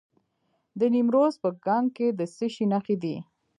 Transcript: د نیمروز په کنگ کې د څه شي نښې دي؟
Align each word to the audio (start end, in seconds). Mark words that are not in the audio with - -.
د 0.79 0.81
نیمروز 0.93 1.33
په 1.43 1.49
کنگ 1.65 1.87
کې 1.97 2.07
د 2.19 2.21
څه 2.35 2.45
شي 2.53 2.65
نښې 2.71 2.95
دي؟ 3.03 3.15